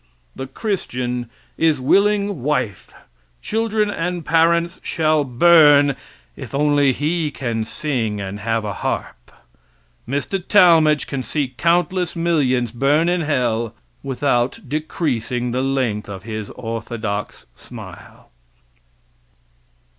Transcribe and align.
The 0.35 0.47
Christian 0.47 1.29
is 1.59 1.79
willing 1.79 2.41
wife, 2.41 2.91
children 3.39 3.91
and 3.91 4.25
parents 4.25 4.79
shall 4.81 5.23
burn 5.23 5.95
if 6.35 6.55
only 6.55 6.91
he 6.91 7.29
can 7.29 7.63
sing 7.63 8.19
and 8.19 8.39
have 8.39 8.65
a 8.65 8.73
harp. 8.73 9.31
Mr. 10.09 10.43
Talmage 10.43 11.05
can 11.05 11.21
see 11.21 11.53
countless 11.55 12.15
millions 12.15 12.71
burn 12.71 13.09
in 13.09 13.21
hell 13.21 13.75
without 14.01 14.61
decreasing 14.67 15.51
the 15.51 15.61
length 15.61 16.09
of 16.09 16.23
his 16.23 16.49
orthodox 16.49 17.45
smile. 17.55 18.31